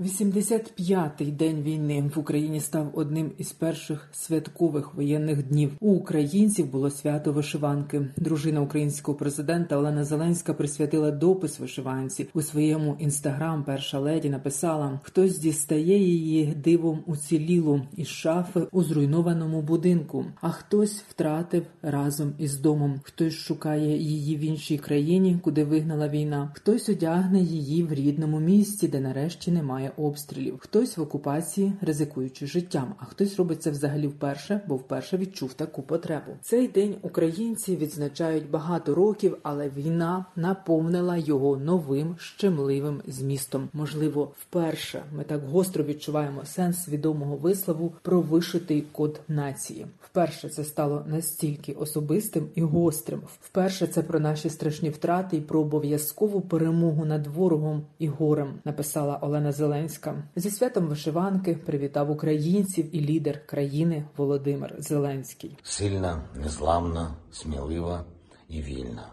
[0.00, 5.72] 85-й день війни в Україні став одним із перших святкових воєнних днів.
[5.80, 8.08] У українців було свято вишиванки.
[8.16, 13.64] Дружина українського президента Олена Зеленська присвятила допис вишиванці у своєму інстаграм.
[13.64, 21.04] Перша леді написала: хтось дістає її дивом уцілілу із шафи у зруйнованому будинку, а хтось
[21.08, 23.00] втратив разом із домом.
[23.02, 26.50] Хтось шукає її в іншій країні, куди вигнала війна.
[26.54, 30.58] Хтось одягне її в рідному місті, де нарешті немає обстрілів.
[30.58, 35.82] Хтось в окупації, ризикуючи життям, а хтось робить це взагалі вперше, бо вперше відчув таку
[35.82, 36.32] потребу.
[36.42, 43.68] Цей день українці відзначають багато років, але війна наповнила його новим щемливим змістом.
[43.72, 49.86] Можливо, вперше ми так гостро відчуваємо сенс відомого вислову про вишитий код нації.
[50.00, 53.22] Вперше це стало настільки особистим і гострим.
[53.40, 58.54] Вперше це про наші страшні втрати і про обов'язкову перемогу над ворогом і горем.
[58.64, 60.22] Написала Олена Зеленська.
[60.36, 65.58] Зі святом вишиванки привітав українців і лідер країни Володимир Зеленський.
[65.62, 68.04] Сильна, незламна, смілива
[68.48, 69.08] і вільна.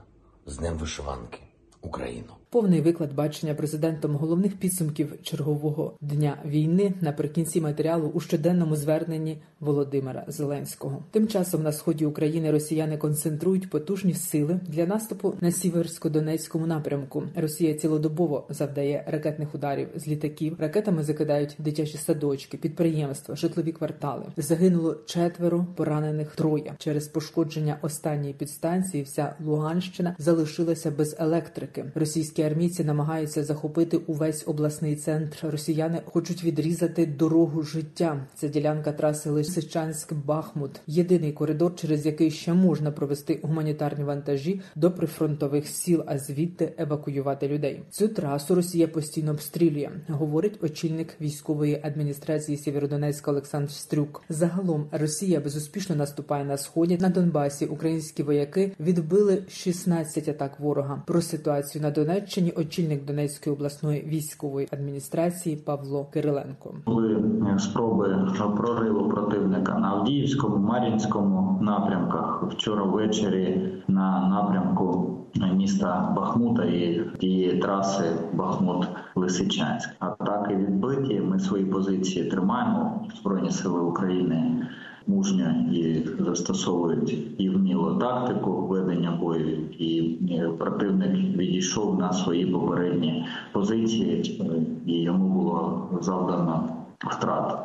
[0.45, 1.39] З Днем вишиванки
[1.81, 2.34] Україну.
[2.53, 10.25] Повний виклад бачення президентом головних підсумків чергового дня війни наприкінці матеріалу у щоденному зверненні Володимира
[10.27, 11.03] Зеленського.
[11.11, 17.23] Тим часом на сході України росіяни концентрують потужні сили для наступу на сіверсько-донецькому напрямку.
[17.35, 20.55] Росія цілодобово завдає ракетних ударів з літаків.
[20.59, 24.25] Ракетами закидають дитячі садочки, підприємства, житлові квартали.
[24.38, 26.75] Загинуло четверо, поранених троє.
[26.78, 29.03] Через пошкодження останньої підстанції.
[29.03, 31.91] Вся Луганщина залишилася без електрики.
[31.95, 35.37] Російські армійці намагаються захопити увесь обласний центр.
[35.41, 38.27] Росіяни хочуть відрізати дорогу життя.
[38.35, 40.69] Це ділянка траси Лисичанськ-Бахмут.
[40.87, 47.47] Єдиний коридор, через який ще можна провести гуманітарні вантажі до прифронтових сіл, а звідти евакуювати
[47.47, 47.81] людей.
[47.89, 54.23] Цю трасу Росія постійно обстрілює, говорить очільник військової адміністрації Сєвєродонецька Олександр Стрюк.
[54.29, 57.65] Загалом Росія безуспішно наступає на сході на Донбасі.
[57.65, 61.03] Українські вояки відбили 16 атак ворога.
[61.07, 66.75] Про ситуацію на Донеччині очільник Донецької обласної військової адміністрації Павло Кириленко.
[66.85, 67.23] Були
[67.59, 72.43] спроби прориву противника на Авдіївському, Мар'їнському напрямках.
[72.51, 75.17] Вчора ввечері на напрямку
[75.53, 79.89] міста Бахмута і тієї траси Бахмут-Лисичанськ.
[79.99, 81.19] Атаки відбиті.
[81.19, 83.07] Ми свої позиції тримаємо.
[83.22, 84.67] Збройні сили України
[85.08, 90.19] мужньо і застосовують і вміло тактику ведення бою, і
[90.58, 94.41] противник відійшов на свої попередні позиції,
[94.86, 96.69] і йому було завдано
[97.00, 97.59] втрат.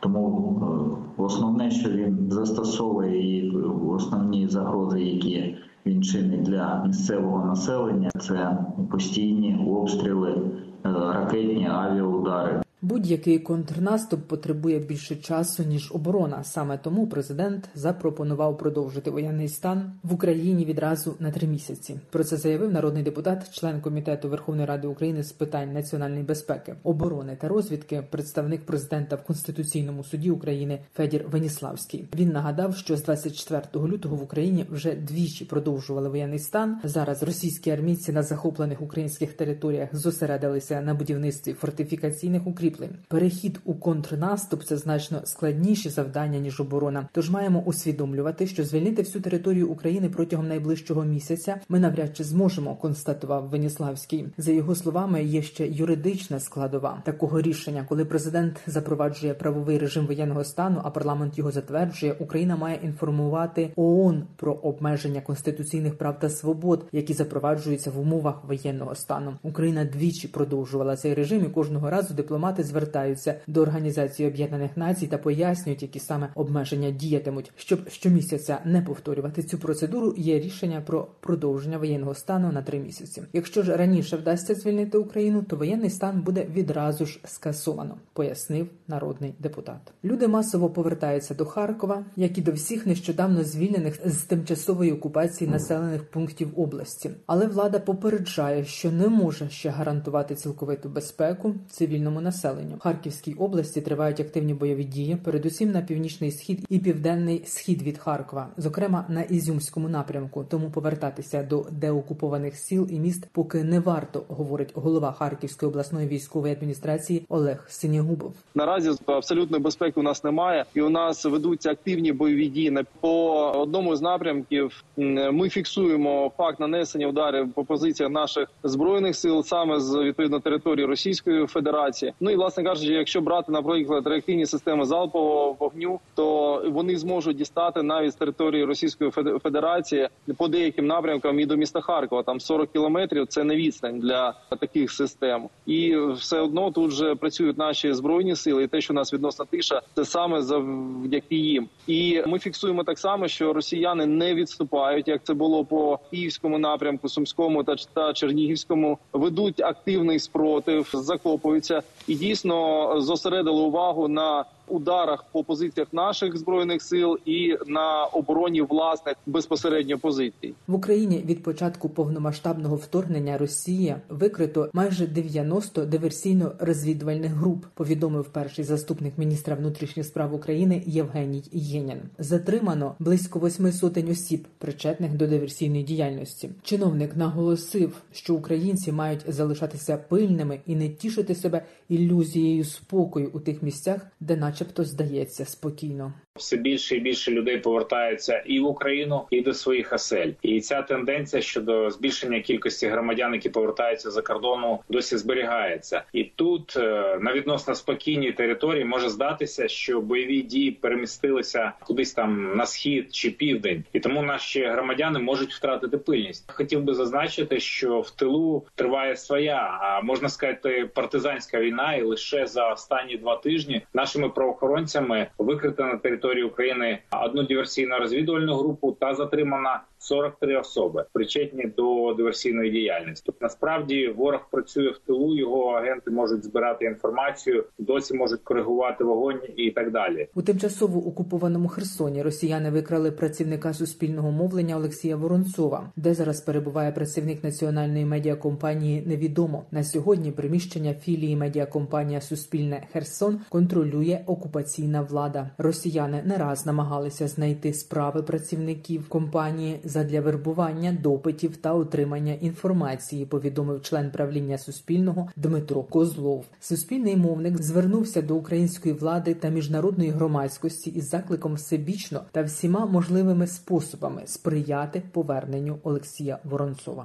[0.00, 3.56] Тому основне, що він застосовує і
[3.88, 5.56] основні загрози, які
[5.86, 8.58] він чинить для місцевого населення, це
[8.90, 10.50] постійні обстріли,
[10.84, 12.63] ракетні авіаудари.
[12.84, 16.44] Будь-який контрнаступ потребує більше часу ніж оборона.
[16.44, 22.00] Саме тому президент запропонував продовжити воєнний стан в Україні відразу на три місяці.
[22.10, 27.36] Про це заявив народний депутат, член комітету Верховної Ради України з питань національної безпеки, оборони
[27.40, 32.08] та розвідки, представник президента в Конституційному суді України Федір Веніславський.
[32.16, 36.80] Він нагадав, що з 24 лютого в Україні вже двічі продовжували воєнний стан.
[36.84, 42.98] Зараз російські армійці на захоплених українських територіях зосередилися на будівництві фортифікаційних укріплень.
[43.08, 47.08] Перехід у контрнаступ це значно складніші завдання ніж оборона.
[47.12, 52.74] Тож маємо усвідомлювати, що звільнити всю територію України протягом найближчого місяця ми навряд чи зможемо,
[52.76, 54.28] констатував Веніславський.
[54.38, 60.44] За його словами, є ще юридична складова такого рішення, коли президент запроваджує правовий режим воєнного
[60.44, 62.16] стану, а парламент його затверджує.
[62.18, 68.94] Україна має інформувати ООН про обмеження конституційних прав та свобод, які запроваджуються в умовах воєнного
[68.94, 69.34] стану.
[69.42, 75.18] Україна двічі продовжувала цей режим, і кожного разу дипломати звертаються до Організації Об'єднаних Націй та
[75.18, 77.52] пояснюють, які саме обмеження діятимуть.
[77.56, 83.22] Щоб щомісяця не повторювати цю процедуру, є рішення про продовження воєнного стану на три місяці.
[83.32, 89.34] Якщо ж раніше вдасться звільнити Україну, то воєнний стан буде відразу ж скасовано, пояснив народний
[89.38, 89.92] депутат.
[90.04, 96.10] Люди масово повертаються до Харкова, як і до всіх нещодавно звільнених з тимчасової окупації населених
[96.10, 97.10] пунктів області.
[97.26, 102.43] Але влада попереджає, що не може ще гарантувати цілковиту безпеку цивільному населенню.
[102.52, 107.98] В Харківській області тривають активні бойові дії, передусім на північний схід і південний схід від
[107.98, 110.44] Харкова, зокрема на Ізюмському напрямку.
[110.50, 116.52] Тому повертатися до деокупованих сіл і міст поки не варто, говорить голова Харківської обласної військової
[116.52, 118.34] адміністрації Олег Синягубов.
[118.54, 122.84] Наразі абсолютної безпеки у нас немає, і у нас ведуться активні бойові дії.
[123.00, 124.84] По одному з напрямків
[125.32, 131.46] ми фіксуємо факт нанесення ударів по позиціях наших збройних сил саме з відповідно території Російської
[131.46, 132.12] Федерації.
[132.20, 137.82] Ну і власне кажучи, якщо брати наприклад реактивні системи залпового вогню, то вони зможуть дістати
[137.82, 139.10] навіть з території Російської
[139.42, 142.22] Федерації по деяким напрямкам і до міста Харкова.
[142.22, 143.26] Там 40 кілометрів.
[143.26, 148.64] Це не відстань для таких систем, і все одно тут же працюють наші збройні сили.
[148.64, 151.68] І те, що у нас відносна тиша, це саме завдяки їм.
[151.86, 157.08] І ми фіксуємо так само, що росіяни не відступають, як це було по київському напрямку,
[157.08, 158.98] сумському та та чернігівському.
[159.12, 167.18] Ведуть активний спротив, закопуються і дійсно зосередили увагу на ударах по позиціях наших збройних сил
[167.24, 175.06] і на обороні власних безпосередньо позицій в Україні від початку повномасштабного вторгнення Росії викрито майже
[175.06, 177.64] 90 диверсійно-розвідувальних груп.
[177.74, 182.00] Повідомив перший заступник міністра внутрішніх справ України Євгеній Єнін.
[182.18, 186.50] Затримано близько восьми сотень осіб, причетних до диверсійної діяльності.
[186.62, 193.62] Чиновник наголосив, що українці мають залишатися пильними і не тішити себе ілюзією спокою у тих
[193.62, 196.12] місцях, де наче начебто здається спокійно.
[196.38, 200.30] Все більше і більше людей повертаються і в Україну, і до своїх осель.
[200.42, 206.02] І ця тенденція щодо збільшення кількості громадян, які повертаються за кордону, досі зберігається.
[206.12, 212.56] І тут е, на відносно спокійній території може здатися, що бойові дії перемістилися кудись там
[212.56, 216.52] на схід чи південь, і тому наші громадяни можуть втратити пильність.
[216.52, 222.46] Хотів би зазначити, що в тилу триває своя, а можна сказати, партизанська війна, і лише
[222.46, 228.96] за останні два тижні нашими правоохоронцями викрита на території території України одну диверсійно розвідувальну групу
[229.00, 233.32] та затримана 43 особи, причетні до диверсійної діяльності.
[233.40, 239.70] Насправді ворог працює в тилу, його агенти можуть збирати інформацію, досі можуть коригувати вогонь і
[239.70, 240.28] так далі.
[240.34, 247.44] У тимчасово окупованому Херсоні Росіяни викрали працівника суспільного мовлення Олексія Воронцова, де зараз перебуває працівник
[247.44, 249.02] національної медіакомпанії.
[249.06, 255.50] Невідомо на сьогодні приміщення філії медіакомпанія Суспільне Херсон контролює окупаційна влада.
[255.58, 263.26] Росіяни не раз намагалися знайти справи працівників компанії задля вербування допитів та отримання інформації.
[263.26, 266.44] Повідомив член правління Суспільного Дмитро Козлов.
[266.60, 273.46] Суспільний мовник звернувся до української влади та міжнародної громадськості із закликом всебічно та всіма можливими
[273.46, 277.04] способами сприяти поверненню Олексія Воронцова.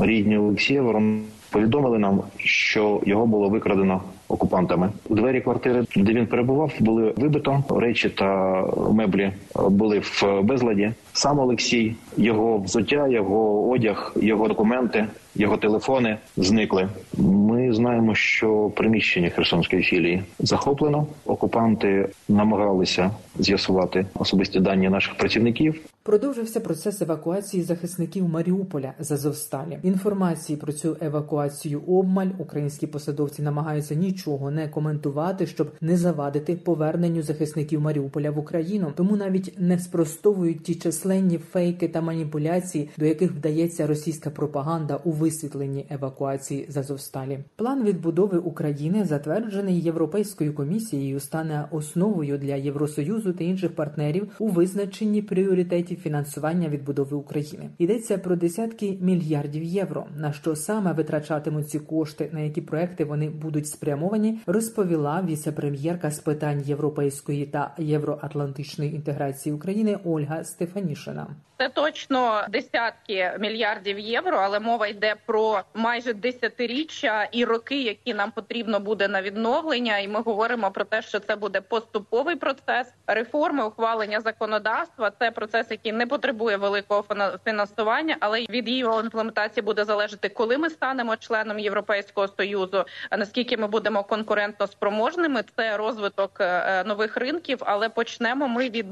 [0.00, 4.90] Рідні Олексія Ворон повідомили нам, що його було викрадено окупантами.
[5.10, 8.62] Двері квартири, де він перебував, були вибито речі та
[8.92, 10.92] меблі були в безладі.
[11.12, 16.88] Сам Олексій, його взуття, його одяг, його документи, його телефони зникли.
[17.18, 21.06] Ми знаємо, що приміщення Херсонської філії захоплено.
[21.26, 25.80] Окупанти намагалися з'ясувати особисті дані наших працівників.
[26.06, 29.78] Продовжився процес евакуації захисників Маріуполя з Азовсталі.
[29.82, 37.22] Інформації про цю евакуацію обмаль українські посадовці намагаються нічого не коментувати, щоб не завадити поверненню
[37.22, 38.92] захисників Маріуполя в Україну.
[38.96, 45.10] Тому навіть не спростовують ті численні фейки та маніпуляції, до яких вдається російська пропаганда у
[45.10, 47.38] висвітленні евакуації з Азовсталі.
[47.56, 55.22] План відбудови України затверджений Європейською комісією, стане основою для Євросоюзу та інших партнерів у визначенні
[55.22, 57.70] пріоритетів фінансування відбудови України.
[57.78, 60.06] Йдеться про десятки мільярдів євро.
[60.16, 66.18] На що саме витрачатимуть ці кошти, на які проекти вони будуть спрямовані, розповіла віце-прем'єрка з
[66.18, 71.26] питань європейської та євроатлантичної інтеграції України Ольга Стефанішина.
[71.58, 78.30] Це точно десятки мільярдів євро, але мова йде про майже десятиріччя і роки, які нам
[78.30, 79.98] потрібно буде на відновлення.
[79.98, 85.12] І ми говоримо про те, що це буде поступовий процес реформи, ухвалення законодавства.
[85.18, 87.04] Це процес, який який не потребує великого
[87.44, 92.84] фінансування, але від його імплементації буде залежати, коли ми станемо членом Європейського союзу.
[93.18, 96.40] Наскільки ми будемо конкурентно спроможними, це розвиток
[96.86, 98.86] нових ринків, але почнемо ми від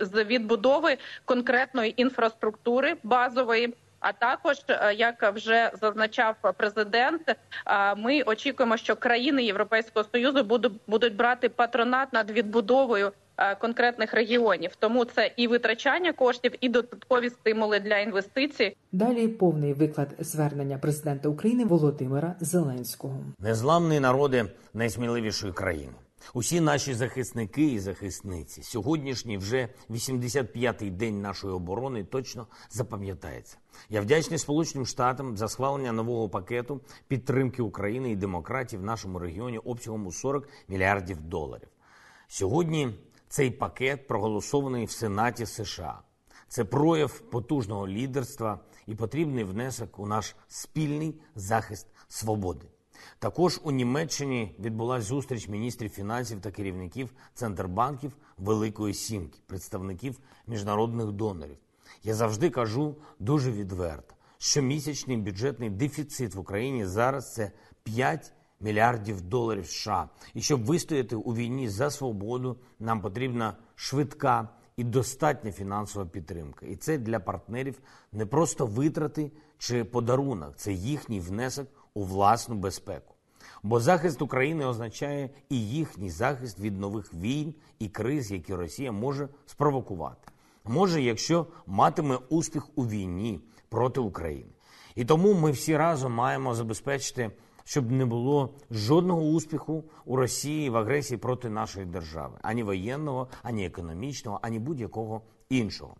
[0.00, 3.74] з відбудови конкретної інфраструктури базової.
[4.04, 4.56] А також
[4.96, 7.36] як вже зазначав президент,
[7.96, 13.12] ми очікуємо, що країни Європейського союзу будуть будуть брати патронат над відбудовою
[13.60, 14.76] конкретних регіонів.
[14.78, 18.76] Тому це і витрачання коштів, і додаткові стимули для інвестицій.
[18.92, 23.16] Далі повний виклад звернення президента України Володимира Зеленського.
[23.38, 24.44] Незламний народи
[24.74, 25.92] найсміливішої країни.
[26.32, 33.56] Усі наші захисники і захисниці сьогоднішній вже 85-й день нашої оборони точно запам'ятається.
[33.88, 39.58] Я вдячний Сполученим Штатам за схвалення нового пакету підтримки України і демократів в нашому регіоні
[39.58, 41.68] обсягом у 40 мільярдів доларів.
[42.28, 42.94] Сьогодні
[43.28, 46.00] цей пакет проголосований в Сенаті США.
[46.48, 52.66] Це прояв потужного лідерства і потрібний внесок у наш спільний захист свободи.
[53.18, 61.56] Також у Німеччині відбулася зустріч міністрів фінансів та керівників центрбанків Великої Сімки, представників міжнародних донорів.
[62.02, 69.20] Я завжди кажу дуже відверто, що місячний бюджетний дефіцит в Україні зараз це 5 мільярдів
[69.20, 70.08] доларів США.
[70.34, 76.66] І щоб вистояти у війні за свободу, нам потрібна швидка і достатня фінансова підтримка.
[76.66, 77.80] І це для партнерів
[78.12, 83.14] не просто витрати чи подарунок, це їхній внесок у власну безпеку.
[83.62, 89.28] Бо захист України означає і їхній захист від нових війн і криз, які Росія може
[89.46, 90.28] спровокувати.
[90.64, 94.50] Може, якщо матиме успіх у війні проти України.
[94.94, 97.30] І тому ми всі разом маємо забезпечити,
[97.64, 103.66] щоб не було жодного успіху у Росії в агресії проти нашої держави, ані воєнного, ані
[103.66, 105.96] економічного, ані будь-якого іншого.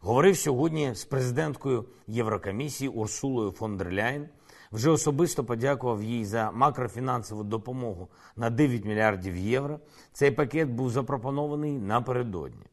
[0.00, 4.28] Говорив сьогодні з президенткою Єврокомісії Урсулою фон дер Ляйн.
[4.72, 9.80] Вже особисто подякував їй за макрофінансову допомогу на 9 мільярдів євро.
[10.12, 12.66] Цей пакет був запропонований напередодні.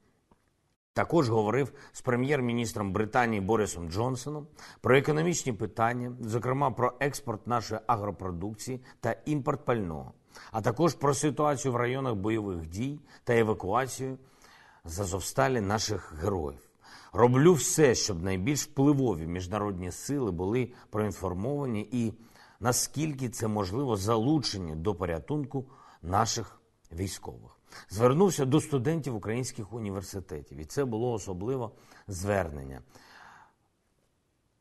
[0.93, 4.47] Також говорив з прем'єр-міністром Британії Борисом Джонсоном
[4.81, 10.13] про економічні питання, зокрема про експорт нашої агропродукції та імпорт пального,
[10.51, 14.17] а також про ситуацію в районах бойових дій та евакуацію
[14.85, 16.64] з Азовсталі наших героїв.
[17.17, 22.13] Роблю все, щоб найбільш впливові міжнародні сили були проінформовані і
[22.59, 25.65] наскільки це можливо залучені до порятунку
[26.01, 27.59] наших військових.
[27.89, 31.71] Звернувся до студентів українських університетів, і це було особливо
[32.07, 32.81] звернення.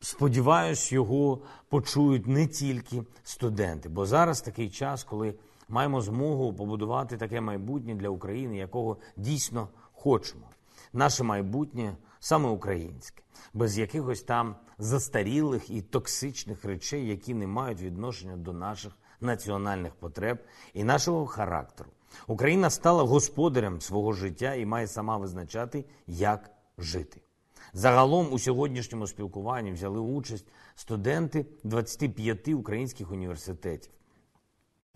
[0.00, 5.34] Сподіваюсь, його почують не тільки студенти, бо зараз такий час, коли
[5.68, 10.50] маємо змогу побудувати таке майбутнє для України, якого дійсно хочемо.
[10.92, 13.22] Наше майбутнє саме українське,
[13.54, 20.38] без якихось там застарілих і токсичних речей, які не мають відношення до наших національних потреб
[20.74, 21.90] і нашого характеру.
[22.26, 27.20] Україна стала господарем свого життя і має сама визначати, як жити.
[27.72, 33.92] Загалом у сьогоднішньому спілкуванні взяли участь студенти 25 українських університетів.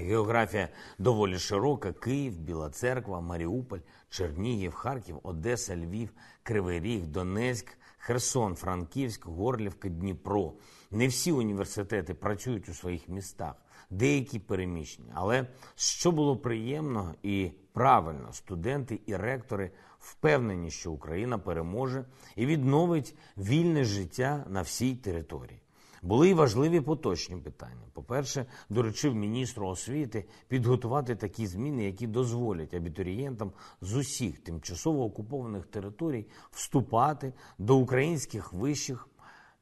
[0.00, 3.78] Географія доволі широка: Київ, Біла Церква, Маріуполь,
[4.08, 6.10] Чернігів, Харків, Одеса, Львів,
[6.42, 10.52] Кривий Ріг, Донецьк, Херсон, Франківськ, Горлівка, Дніпро.
[10.90, 13.54] Не всі університети працюють у своїх містах,
[13.90, 15.12] деякі переміщені.
[15.14, 22.04] Але що було приємно і правильно, студенти і ректори впевнені, що Україна переможе
[22.36, 25.60] і відновить вільне життя на всій території.
[26.02, 27.86] Були й важливі поточні питання.
[27.92, 36.26] По-перше, доручив міністру освіти підготувати такі зміни, які дозволять абітурієнтам з усіх тимчасово окупованих територій
[36.50, 39.06] вступати до українських вишів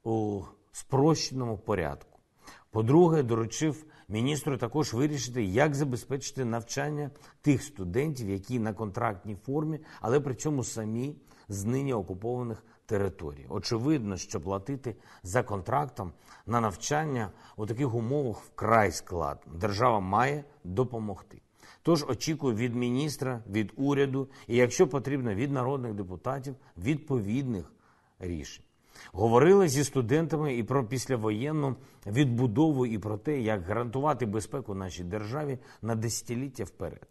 [0.05, 2.19] у спрощеному порядку.
[2.71, 10.21] По-друге, доручив міністру також вирішити, як забезпечити навчання тих студентів, які на контрактній формі, але
[10.21, 11.16] при цьому самі
[11.49, 12.75] з нині окупованих територій.
[13.49, 16.12] Очевидно, що платити за контрактом
[16.47, 19.52] на навчання у таких умовах вкрай складно.
[19.55, 21.43] Держава має допомогти.
[21.83, 27.73] Тож очікую від міністра, від уряду і, якщо потрібно, від народних депутатів відповідних
[28.19, 28.64] рішень.
[29.12, 31.76] Говорили зі студентами і про післявоєнну
[32.07, 37.07] відбудову, і про те, як гарантувати безпеку нашій державі на десятиліття вперед.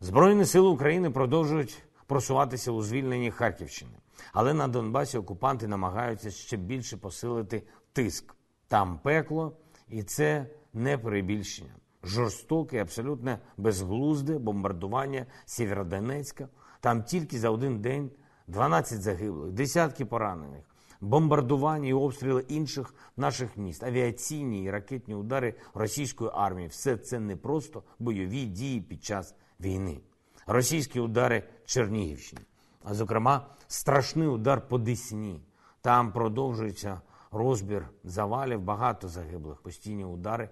[0.00, 3.92] Збройні сили України продовжують просуватися у звільненні Харківщини,
[4.32, 8.34] але на Донбасі окупанти намагаються ще більше посилити тиск.
[8.68, 9.56] Там пекло,
[9.88, 11.74] і це не перебільшення.
[12.04, 16.48] Жорстоке, абсолютно безглузде бомбардування Сєвєродонецька.
[16.80, 18.10] Там тільки за один день
[18.46, 20.64] 12 загиблих, десятки поранених,
[21.00, 27.36] бомбардування і обстріли інших наших міст, авіаційні і ракетні удари російської армії все це не
[27.36, 30.00] просто бойові дії під час війни.
[30.46, 32.42] Російські удари Чернігівщини,
[32.86, 35.40] а зокрема, страшний удар по Десні.
[35.80, 37.00] Там продовжується
[37.30, 40.48] розбір завалів, багато загиблих, постійні удари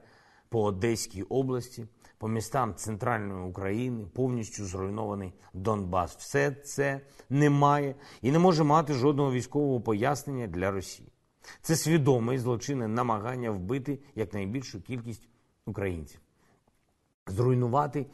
[0.48, 1.86] по Одеській області,
[2.18, 6.16] по містам центральної України, повністю зруйнований Донбас.
[6.16, 7.00] Все це
[7.30, 11.12] не має і не може мати жодного військового пояснення для Росії.
[11.62, 15.28] Це свідоме злочинне намагання вбити якнайбільшу кількість
[15.66, 16.20] українців,
[17.26, 18.06] зруйнувати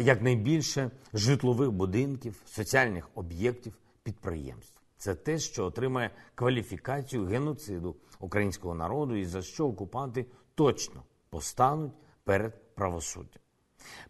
[0.00, 4.82] якнайбільше житлових будинків, соціальних об'єктів, підприємств.
[4.96, 11.92] Це те, що отримає кваліфікацію геноциду українського народу, і за що окупанти точно постануть
[12.24, 13.42] перед правосуддям.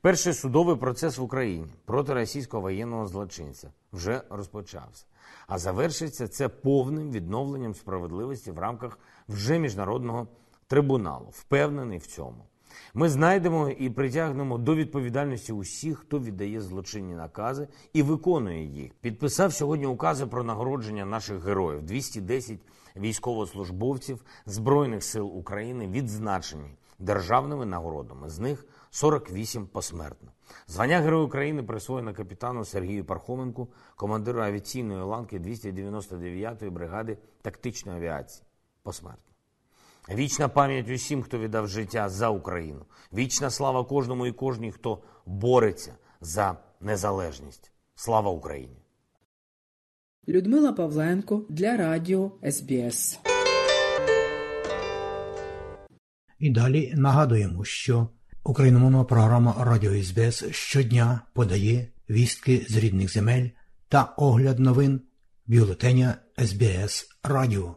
[0.01, 5.07] Перший судовий процес в Україні проти російського воєнного злочинця вже розпочався,
[5.47, 8.99] а завершиться це повним відновленням справедливості в рамках
[9.29, 10.29] вже міжнародного
[10.67, 11.29] трибуналу.
[11.33, 12.45] Впевнений в цьому.
[12.95, 18.93] Ми знайдемо і притягнемо до відповідальності усіх, хто віддає злочинні накази і виконує їх.
[19.01, 21.83] Підписав сьогодні укази про нагородження наших героїв.
[21.83, 22.59] 210
[22.97, 28.29] військовослужбовців Збройних сил України відзначені державними нагородами.
[28.29, 30.33] З них 48 посмертно.
[30.67, 38.45] Звання Героя України присвоєно капітану Сергію Пархоменку, командиру авіаційної ланки 299-ї бригади тактичної авіації.
[38.83, 39.28] Посмертно.
[40.15, 42.87] Вічна пам'ять усім, хто віддав життя за Україну.
[43.13, 47.73] Вічна слава кожному і кожній, хто бореться за незалежність.
[47.95, 48.77] Слава Україні!
[50.29, 53.21] Людмила Павленко для Радіо СБС.
[56.39, 58.09] І далі нагадуємо, що
[58.45, 63.49] україномовна програма Радіо СБС щодня подає вістки з рідних земель
[63.89, 65.01] та огляд новин
[65.47, 67.77] бюлетеня СБС Радіо.